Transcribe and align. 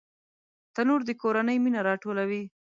تنور 0.73 1.01
د 1.05 1.11
کورنۍ 1.21 1.57
مینه 1.63 1.81
راټولوي 1.89 2.43